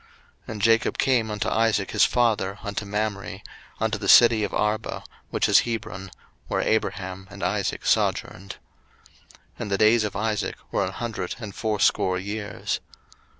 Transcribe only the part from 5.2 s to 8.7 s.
which is Hebron, where Abraham and Isaac sojourned.